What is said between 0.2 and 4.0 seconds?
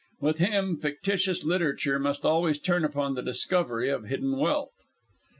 him, fictitious literature must always turn upon the discovery